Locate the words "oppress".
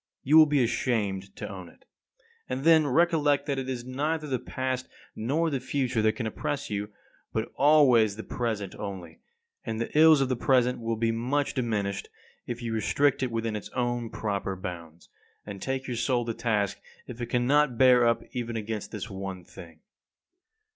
6.25-6.71